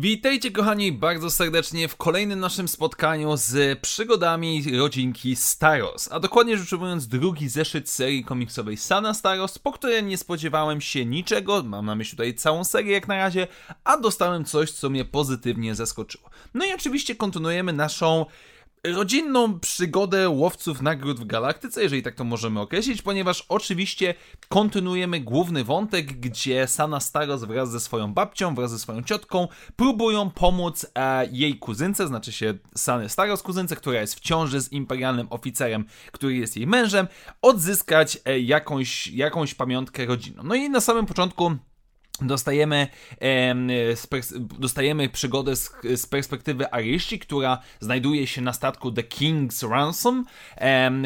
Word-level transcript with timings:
Witajcie 0.00 0.50
kochani 0.50 0.92
bardzo 0.92 1.30
serdecznie 1.30 1.88
w 1.88 1.96
kolejnym 1.96 2.40
naszym 2.40 2.68
spotkaniu 2.68 3.36
z 3.36 3.78
przygodami 3.80 4.76
rodzinki 4.78 5.36
Staros, 5.36 6.12
a 6.12 6.20
dokładnie 6.20 6.58
rzecz 6.58 6.72
ujmując 6.72 7.08
drugi 7.08 7.48
zeszyt 7.48 7.90
serii 7.90 8.24
komiksowej 8.24 8.76
Sana 8.76 9.14
Staros, 9.14 9.58
po 9.58 9.72
której 9.72 10.04
nie 10.04 10.18
spodziewałem 10.18 10.80
się 10.80 11.06
niczego, 11.06 11.62
mam 11.62 11.86
na 11.86 11.94
myśli 11.94 12.10
tutaj 12.10 12.34
całą 12.34 12.64
serię 12.64 12.92
jak 12.92 13.08
na 13.08 13.16
razie, 13.16 13.46
a 13.84 13.96
dostałem 13.96 14.44
coś, 14.44 14.70
co 14.70 14.90
mnie 14.90 15.04
pozytywnie 15.04 15.74
zaskoczyło. 15.74 16.30
No 16.54 16.66
i 16.66 16.72
oczywiście 16.72 17.14
kontynuujemy 17.14 17.72
naszą 17.72 18.26
rodzinną 18.92 19.60
przygodę 19.60 20.28
łowców 20.28 20.82
nagród 20.82 21.20
w 21.20 21.26
galaktyce, 21.26 21.82
jeżeli 21.82 22.02
tak 22.02 22.14
to 22.14 22.24
możemy 22.24 22.60
określić, 22.60 23.02
ponieważ 23.02 23.44
oczywiście 23.48 24.14
kontynuujemy 24.48 25.20
główny 25.20 25.64
wątek, 25.64 26.06
gdzie 26.06 26.66
Sana 26.66 27.00
Staros 27.00 27.44
wraz 27.44 27.70
ze 27.70 27.80
swoją 27.80 28.14
babcią, 28.14 28.54
wraz 28.54 28.70
ze 28.70 28.78
swoją 28.78 29.02
ciotką 29.02 29.48
próbują 29.76 30.30
pomóc 30.30 30.86
e, 30.94 31.28
jej 31.32 31.58
kuzynce, 31.58 32.06
znaczy 32.06 32.32
się 32.32 32.54
Sany 32.76 33.08
Staros 33.08 33.42
kuzynce, 33.42 33.76
która 33.76 34.00
jest 34.00 34.14
w 34.14 34.20
ciąży 34.20 34.60
z 34.60 34.72
imperialnym 34.72 35.26
oficerem, 35.30 35.84
który 36.12 36.34
jest 36.34 36.56
jej 36.56 36.66
mężem, 36.66 37.08
odzyskać 37.42 38.18
e, 38.24 38.40
jakąś, 38.40 39.06
jakąś 39.06 39.54
pamiątkę 39.54 40.06
rodzinną. 40.06 40.42
No 40.42 40.54
i 40.54 40.70
na 40.70 40.80
samym 40.80 41.06
początku 41.06 41.56
Dostajemy, 42.22 42.86
dostajemy 44.58 45.08
przygodę 45.08 45.56
z, 45.56 46.06
perspektywy 46.06 46.70
Aryści, 46.72 47.18
która 47.18 47.58
znajduje 47.80 48.26
się 48.26 48.42
na 48.42 48.52
statku 48.52 48.92
The 48.92 49.02
King's 49.02 49.70
Ransom, 49.70 50.24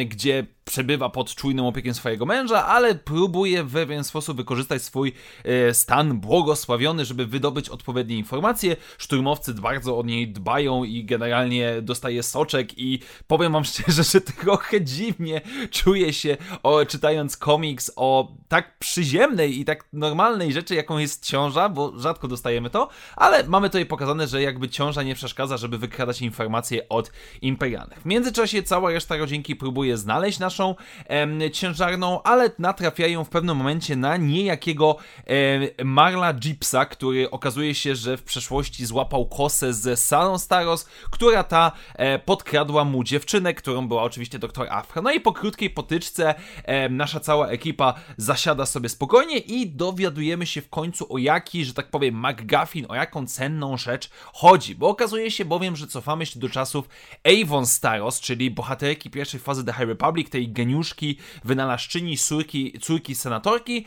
gdzie 0.07 0.47
przebywa 0.65 1.09
pod 1.09 1.35
czujnym 1.35 1.65
opiekiem 1.65 1.95
swojego 1.95 2.27
męża, 2.27 2.67
ale 2.67 2.95
próbuje 2.95 3.65
w 3.65 3.73
pewien 3.73 4.05
sposób 4.05 4.37
wykorzystać 4.37 4.83
swój 4.83 5.13
e, 5.45 5.75
stan 5.75 6.21
błogosławiony, 6.21 7.05
żeby 7.05 7.27
wydobyć 7.27 7.69
odpowiednie 7.69 8.17
informacje. 8.17 8.77
Szturmowcy 8.99 9.55
bardzo 9.55 9.99
o 9.99 10.03
niej 10.03 10.33
dbają 10.33 10.85
i 10.85 11.05
generalnie 11.05 11.83
dostaje 11.83 12.23
soczek 12.23 12.79
i 12.79 12.99
powiem 13.27 13.53
wam 13.53 13.65
szczerze, 13.73 14.03
że 14.03 14.21
trochę 14.21 14.81
dziwnie 14.81 15.41
czuję 15.71 16.13
się 16.13 16.37
o, 16.63 16.87
czytając 16.87 17.37
komiks 17.37 17.93
o 17.97 18.33
tak 18.49 18.79
przyziemnej 18.79 19.61
i 19.61 19.65
tak 19.65 19.89
normalnej 19.93 20.53
rzeczy, 20.53 20.75
jaką 20.75 20.99
jest 20.99 21.27
ciąża, 21.27 21.69
bo 21.69 21.93
rzadko 22.01 22.29
dostajemy 22.29 22.71
to, 22.71 22.89
ale 23.17 23.45
mamy 23.45 23.69
tutaj 23.69 23.87
pokazane, 23.87 24.27
że 24.27 24.43
jakby 24.43 24.69
ciąża 24.69 25.03
nie 25.03 25.15
przeszkadza, 25.15 25.57
żeby 25.57 25.79
wykradać 25.79 26.23
informacje 26.23 26.89
od 26.89 27.13
imperialnych. 27.43 27.99
W 27.99 28.07
międzyczasie 28.07 28.63
cała 28.63 28.91
reszta 28.91 29.17
rodzinki 29.17 29.57
próbuje 29.57 29.97
znaleźć 29.97 30.39
naszą 30.39 30.62
em, 31.07 31.41
ciężarną, 31.53 32.23
ale 32.23 32.51
natrafiają 32.59 33.25
w 33.25 33.29
pewnym 33.29 33.57
momencie 33.57 33.97
na 33.97 34.17
niejakiego 34.17 34.97
em, 35.27 35.69
Marla 35.85 36.33
Gipsa, 36.33 36.85
który 36.85 37.31
okazuje 37.31 37.75
się, 37.75 37.97
że 37.97 38.17
w 38.17 38.23
przeszłości 38.23 38.87
złapał 38.87 39.27
kosę 39.27 39.73
ze 39.73 39.97
Salon 39.97 40.39
Staros, 40.39 40.87
która 41.11 41.45
ta 41.45 41.73
e, 41.95 42.19
podkradła 42.19 42.85
mu 42.85 43.05
dziewczynę, 43.05 43.55
którą 43.55 43.89
była 43.89 44.03
oczywiście 44.03 44.39
doktor 44.39 44.67
Afra. 44.71 45.03
No 45.03 45.13
i 45.13 45.21
po 45.21 45.33
krótkiej 45.33 45.71
potyczce 45.71 46.35
e, 46.65 46.89
nasza 46.89 47.21
cała 47.21 47.49
ekipa 47.49 47.95
zasiada 48.17 48.67
sobie 48.67 48.89
spokojnie 48.89 49.39
i 49.39 49.71
dowiadujemy 49.71 50.47
się 50.47 50.63
w 50.63 50.69
końcu 50.69 51.15
o 51.15 51.19
jaki, 51.19 51.65
że 51.65 51.75
tak 51.75 51.91
powiem, 51.91 52.27
McGuffin, 52.27 52.87
o 52.89 52.95
jaką 52.95 53.27
cenną 53.27 53.77
rzecz 53.77 54.11
chodzi, 54.33 54.75
bo 54.75 54.89
okazuje 54.89 55.31
się 55.31 55.45
bowiem, 55.45 55.77
że 55.77 55.87
cofamy 55.87 56.27
się 56.27 56.41
do 56.41 56.49
czasów 56.49 56.89
Avon 57.25 57.67
Staros, 57.67 58.21
czyli 58.21 58.51
bohaterki 58.51 59.11
pierwszej 59.11 59.41
fazy 59.41 59.65
The 59.65 59.73
High 59.73 59.89
Republic, 59.89 60.31
tej 60.31 60.42
geniuszki, 60.49 61.19
wynalazczyni, 61.45 62.19
córki, 62.19 62.79
córki 62.81 63.15
senatorki, 63.15 63.87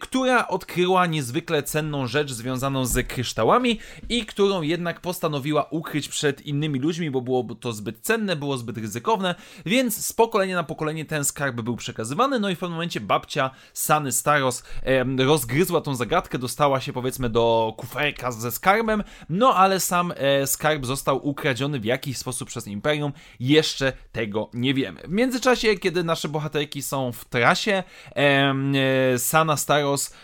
która 0.00 0.48
odkryła 0.48 1.06
niezwykle 1.06 1.62
cenną 1.62 2.06
rzecz 2.06 2.32
związaną 2.32 2.86
z 2.86 3.08
kryształami 3.08 3.78
i 4.08 4.26
którą 4.26 4.62
jednak 4.62 5.00
postanowiła 5.00 5.66
ukryć 5.70 6.08
przed 6.08 6.46
innymi 6.46 6.78
ludźmi, 6.78 7.10
bo 7.10 7.20
było 7.20 7.44
to 7.60 7.72
zbyt 7.72 8.00
cenne, 8.00 8.36
było 8.36 8.58
zbyt 8.58 8.78
ryzykowne, 8.78 9.34
więc 9.66 10.06
z 10.06 10.12
pokolenia 10.12 10.56
na 10.56 10.64
pokolenie 10.64 11.04
ten 11.04 11.24
skarb 11.24 11.60
był 11.60 11.76
przekazywany, 11.76 12.40
no 12.40 12.50
i 12.50 12.54
w 12.54 12.58
pewnym 12.58 12.74
momencie 12.74 13.00
babcia 13.00 13.50
Sany 13.72 14.12
Staros 14.12 14.62
rozgryzła 15.18 15.80
tą 15.80 15.94
zagadkę, 15.94 16.38
dostała 16.38 16.80
się 16.80 16.92
powiedzmy 16.92 17.30
do 17.30 17.74
kuferka 17.76 18.32
ze 18.32 18.52
skarbem, 18.52 19.04
no 19.28 19.54
ale 19.54 19.80
sam 19.80 20.12
e, 20.16 20.46
skarb 20.46 20.86
został 20.86 21.28
ukradziony 21.28 21.80
w 21.80 21.84
jakiś 21.84 22.18
sposób 22.18 22.48
przez 22.48 22.66
Imperium, 22.66 23.12
jeszcze 23.40 23.92
tego 24.12 24.50
nie 24.54 24.74
wiemy. 24.74 25.00
W 25.00 25.10
międzyczasie, 25.10 25.63
kiedy 25.80 26.04
nasze 26.04 26.28
bohaterki 26.28 26.82
są 26.82 27.12
w 27.12 27.24
trasie, 27.24 27.82
e, 28.16 28.54
Sana 29.18 29.56
Staros 29.56 30.14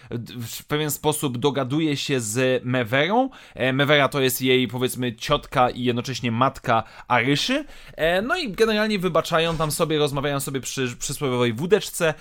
w 0.59 0.65
pewien 0.65 0.91
sposób 0.91 1.39
dogaduje 1.39 1.97
się 1.97 2.21
z 2.21 2.65
Meverą. 2.65 3.31
E, 3.55 3.73
Mevera 3.73 4.09
to 4.09 4.21
jest 4.21 4.43
jej 4.43 4.69
powiedzmy 4.69 5.17
ciotka 5.17 5.71
i 5.71 5.85
jednocześnie 5.85 6.33
matka 6.33 6.83
Aryszy, 7.09 7.65
e, 7.97 8.23
no 8.23 8.37
i 8.37 8.53
generalnie 8.53 8.99
wybaczają 8.99 9.57
tam 9.57 9.71
sobie, 9.71 9.99
rozmawiają 9.99 10.41
sobie 10.41 10.61
przy 10.61 10.97
przysłowiowej 10.97 11.53
wódeczce, 11.53 12.15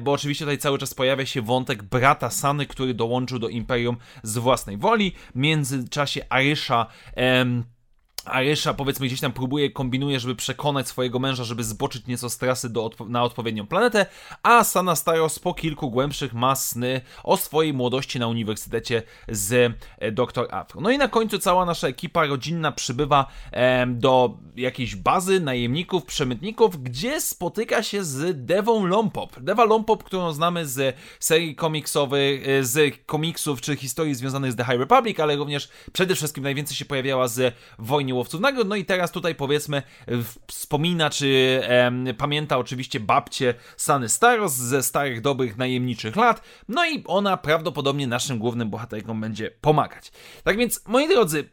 bo 0.00 0.12
oczywiście 0.12 0.44
tutaj 0.44 0.58
cały 0.58 0.78
czas 0.78 0.94
pojawia 0.94 1.26
się 1.26 1.42
wątek 1.42 1.82
brata 1.82 2.30
Sany, 2.30 2.66
który 2.66 2.94
dołączył 2.94 3.38
do 3.38 3.48
Imperium 3.48 3.96
z 4.22 4.38
własnej 4.38 4.76
woli. 4.76 5.12
W 5.34 5.38
międzyczasie 5.38 6.20
Arysza 6.28 6.86
Arysza 8.26 8.74
powiedzmy 8.74 9.06
gdzieś 9.06 9.20
tam 9.20 9.32
próbuje, 9.32 9.70
kombinuje, 9.70 10.20
żeby 10.20 10.34
przekonać 10.34 10.88
swojego 10.88 11.18
męża, 11.18 11.44
żeby 11.44 11.64
zboczyć 11.64 12.06
nieco 12.06 12.30
z 12.30 12.38
trasy 12.38 12.70
do, 12.70 12.90
na 13.08 13.22
odpowiednią 13.22 13.66
planetę, 13.66 14.06
a 14.42 14.64
Sana 14.64 14.96
Staros 14.96 15.38
po 15.38 15.54
kilku 15.54 15.90
głębszych 15.90 16.34
ma 16.34 16.56
sny 16.56 17.00
o 17.24 17.36
swojej 17.36 17.74
młodości 17.74 18.18
na 18.18 18.28
uniwersytecie 18.28 19.02
z 19.28 19.74
e, 19.98 20.12
dr 20.12 20.48
Afro. 20.50 20.80
No 20.80 20.90
i 20.90 20.98
na 20.98 21.08
końcu 21.08 21.38
cała 21.38 21.64
nasza 21.64 21.88
ekipa 21.88 22.26
rodzinna 22.26 22.72
przybywa 22.72 23.26
do 23.86 24.38
jakiejś 24.56 24.96
bazy 24.96 25.40
najemników, 25.40 26.04
przemytników, 26.04 26.82
gdzie 26.82 27.20
spotyka 27.20 27.82
się 27.82 28.04
z 28.04 28.46
Devą 28.46 28.86
Lompop. 28.86 29.40
Deva 29.40 29.64
Lompop, 29.64 30.04
którą 30.04 30.32
znamy 30.32 30.66
z 30.66 30.96
serii 31.20 31.54
komiksowych, 31.54 32.48
e, 32.48 32.64
z 32.64 32.94
komiksów 33.06 33.60
czy 33.60 33.76
historii 33.76 34.14
związanych 34.14 34.52
z 34.52 34.56
The 34.56 34.64
High 34.64 34.78
Republic, 34.78 35.20
ale 35.20 35.36
również 35.36 35.68
przede 35.92 36.14
wszystkim 36.14 36.44
najwięcej 36.44 36.76
się 36.76 36.84
pojawiała 36.84 37.28
z 37.28 37.54
Wojny 37.78 38.15
łowców 38.16 38.40
nagród. 38.40 38.68
No 38.68 38.76
i 38.76 38.84
teraz 38.84 39.10
tutaj 39.10 39.34
powiedzmy 39.34 39.82
wspomina, 40.46 41.10
czy 41.10 41.60
em, 41.62 42.06
pamięta 42.18 42.58
oczywiście 42.58 43.00
babcię 43.00 43.54
Sany 43.76 44.08
Staros 44.08 44.54
ze 44.54 44.82
starych, 44.82 45.20
dobrych, 45.20 45.56
najemniczych 45.56 46.16
lat. 46.16 46.42
No 46.68 46.86
i 46.86 47.04
ona 47.06 47.36
prawdopodobnie 47.36 48.06
naszym 48.06 48.38
głównym 48.38 48.70
bohaterkom 48.70 49.20
będzie 49.20 49.50
pomagać. 49.50 50.12
Tak 50.44 50.56
więc, 50.56 50.80
moi 50.86 51.08
drodzy, 51.08 51.48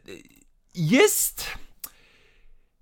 jest 0.74 1.46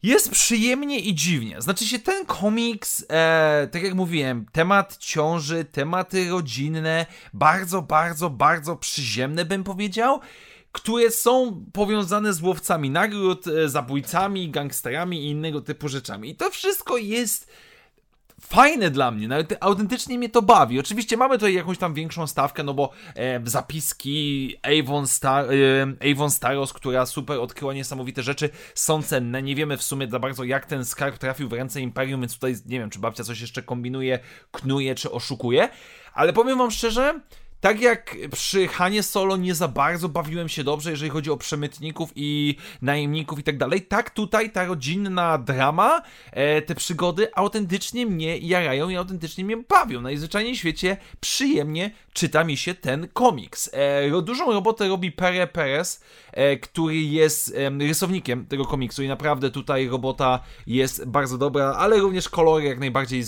jest 0.02 0.30
przyjemnie 0.30 1.00
i 1.00 1.14
dziwnie. 1.14 1.62
Znaczy 1.62 1.84
się 1.84 1.98
ten 1.98 2.26
komiks, 2.26 3.04
e, 3.08 3.68
tak 3.72 3.82
jak 3.82 3.94
mówiłem, 3.94 4.46
temat 4.52 4.96
ciąży, 4.96 5.64
tematy 5.64 6.28
rodzinne, 6.28 7.06
bardzo, 7.32 7.82
bardzo, 7.82 8.30
bardzo 8.30 8.76
przyziemne 8.76 9.44
bym 9.44 9.64
powiedział 9.64 10.20
które 10.72 11.10
są 11.10 11.64
powiązane 11.72 12.32
z 12.32 12.42
łowcami 12.42 12.90
nagród, 12.90 13.46
e, 13.46 13.68
zabójcami, 13.68 14.50
gangsterami 14.50 15.24
i 15.24 15.30
innego 15.30 15.60
typu 15.60 15.88
rzeczami. 15.88 16.30
I 16.30 16.36
to 16.36 16.50
wszystko 16.50 16.96
jest 16.96 17.50
fajne 18.40 18.90
dla 18.90 19.10
mnie, 19.10 19.28
nawet 19.28 19.56
autentycznie 19.60 20.18
mnie 20.18 20.28
to 20.28 20.42
bawi. 20.42 20.80
Oczywiście 20.80 21.16
mamy 21.16 21.34
tutaj 21.34 21.54
jakąś 21.54 21.78
tam 21.78 21.94
większą 21.94 22.26
stawkę, 22.26 22.62
no 22.62 22.74
bo 22.74 22.90
e, 23.14 23.40
zapiski 23.44 24.56
Avon, 24.62 25.06
Star, 25.06 25.44
e, 25.44 26.12
Avon 26.12 26.30
Staros, 26.30 26.72
która 26.72 27.06
super 27.06 27.38
odkryła 27.38 27.74
niesamowite 27.74 28.22
rzeczy, 28.22 28.50
są 28.74 29.02
cenne. 29.02 29.42
Nie 29.42 29.54
wiemy 29.54 29.76
w 29.76 29.82
sumie 29.82 30.08
za 30.10 30.18
bardzo, 30.18 30.44
jak 30.44 30.66
ten 30.66 30.84
skarb 30.84 31.18
trafił 31.18 31.48
w 31.48 31.52
ręce 31.52 31.80
Imperium, 31.80 32.20
więc 32.20 32.34
tutaj 32.34 32.54
nie 32.66 32.78
wiem, 32.78 32.90
czy 32.90 32.98
babcia 32.98 33.24
coś 33.24 33.40
jeszcze 33.40 33.62
kombinuje, 33.62 34.18
knuje, 34.52 34.94
czy 34.94 35.10
oszukuje. 35.10 35.68
Ale 36.14 36.32
powiem 36.32 36.58
wam 36.58 36.70
szczerze, 36.70 37.20
tak 37.62 37.80
jak 37.80 38.16
przy 38.32 38.68
Hanie 38.68 39.02
Solo 39.02 39.36
nie 39.36 39.54
za 39.54 39.68
bardzo 39.68 40.08
bawiłem 40.08 40.48
się 40.48 40.64
dobrze, 40.64 40.90
jeżeli 40.90 41.10
chodzi 41.10 41.30
o 41.30 41.36
przemytników 41.36 42.10
i 42.16 42.56
najemników 42.82 43.38
i 43.38 43.42
tak 43.42 43.58
dalej, 43.58 43.82
tak 43.82 44.10
tutaj 44.10 44.50
ta 44.50 44.64
rodzinna 44.64 45.38
drama, 45.38 46.02
e, 46.30 46.62
te 46.62 46.74
przygody 46.74 47.28
autentycznie 47.34 48.06
mnie 48.06 48.38
jarają 48.38 48.88
i 48.88 48.96
autentycznie 48.96 49.44
mnie 49.44 49.56
bawią. 49.56 50.00
Najzwyczajniej 50.00 50.54
w 50.54 50.58
świecie 50.58 50.96
przyjemnie 51.20 51.90
czyta 52.12 52.44
mi 52.44 52.56
się 52.56 52.74
ten 52.74 53.08
komiks. 53.12 53.70
E, 53.72 54.22
dużą 54.22 54.52
robotę 54.52 54.88
robi 54.88 55.12
Pere 55.12 55.46
Perez, 55.46 56.04
e, 56.32 56.56
który 56.56 56.96
jest 56.96 57.54
rysownikiem 57.80 58.46
tego 58.46 58.64
komiksu 58.64 59.02
i 59.02 59.08
naprawdę 59.08 59.50
tutaj 59.50 59.88
robota 59.88 60.40
jest 60.66 61.04
bardzo 61.06 61.38
dobra, 61.38 61.74
ale 61.78 61.98
również 61.98 62.28
kolory 62.28 62.64
jak 62.64 62.78
najbardziej 62.78 63.22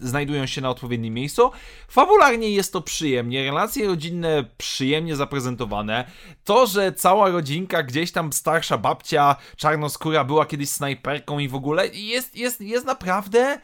znajdują 0.00 0.46
się 0.46 0.60
na 0.60 0.70
odpowiednim 0.70 1.14
miejscu. 1.14 1.50
Fabularnie 1.88 2.50
jest 2.50 2.72
to 2.72 2.80
przyjemnie 2.80 3.51
relacje 3.52 3.86
rodzinne 3.86 4.44
przyjemnie 4.58 5.16
zaprezentowane, 5.16 6.04
to, 6.44 6.66
że 6.66 6.92
cała 6.92 7.30
rodzinka, 7.30 7.82
gdzieś 7.82 8.12
tam 8.12 8.32
starsza 8.32 8.78
babcia 8.78 9.36
czarnoskóra 9.56 10.24
była 10.24 10.46
kiedyś 10.46 10.70
snajperką 10.70 11.38
i 11.38 11.48
w 11.48 11.54
ogóle 11.54 11.88
jest, 11.88 12.36
jest, 12.36 12.60
jest 12.60 12.86
naprawdę 12.86 13.58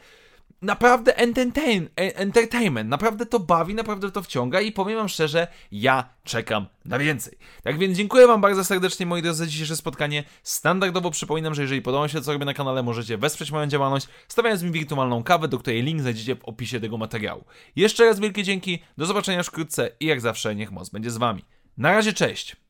naprawdę 0.61 1.17
entertain, 1.17 1.89
entertainment, 1.95 2.89
naprawdę 2.89 3.25
to 3.25 3.39
bawi, 3.39 3.75
naprawdę 3.75 4.11
to 4.11 4.21
wciąga 4.21 4.61
i 4.61 4.71
powiem 4.71 4.97
wam 4.97 5.09
szczerze, 5.09 5.47
ja 5.71 6.09
czekam 6.23 6.65
na 6.85 6.99
więcej. 6.99 7.37
Tak 7.63 7.77
więc 7.77 7.97
dziękuję 7.97 8.27
wam 8.27 8.41
bardzo 8.41 8.63
serdecznie 8.63 9.05
moi 9.05 9.21
drodzy 9.21 9.37
za 9.37 9.47
dzisiejsze 9.47 9.75
spotkanie. 9.75 10.23
Standardowo 10.43 11.11
przypominam, 11.11 11.55
że 11.55 11.61
jeżeli 11.61 11.81
podoba 11.81 12.07
się 12.07 12.21
co 12.21 12.33
robię 12.33 12.45
na 12.45 12.53
kanale, 12.53 12.83
możecie 12.83 13.17
wesprzeć 13.17 13.51
moją 13.51 13.67
działalność, 13.67 14.07
stawiając 14.27 14.63
mi 14.63 14.71
wirtualną 14.71 15.23
kawę, 15.23 15.47
do 15.47 15.59
której 15.59 15.83
link 15.83 16.01
znajdziecie 16.01 16.35
w 16.35 16.45
opisie 16.45 16.79
tego 16.79 16.97
materiału. 16.97 17.45
Jeszcze 17.75 18.05
raz 18.05 18.19
wielkie 18.19 18.43
dzięki, 18.43 18.79
do 18.97 19.05
zobaczenia 19.05 19.43
wkrótce 19.43 19.91
i 19.99 20.05
jak 20.05 20.21
zawsze 20.21 20.55
niech 20.55 20.71
moc 20.71 20.89
będzie 20.89 21.11
z 21.11 21.17
wami. 21.17 21.45
Na 21.77 21.91
razie, 21.91 22.13
cześć! 22.13 22.68